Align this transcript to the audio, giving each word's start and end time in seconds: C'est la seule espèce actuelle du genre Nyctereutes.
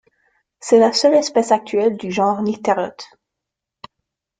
C'est 0.59 0.79
la 0.79 0.93
seule 0.93 1.13
espèce 1.13 1.51
actuelle 1.51 1.95
du 1.95 2.11
genre 2.11 2.41
Nyctereutes. 2.41 3.07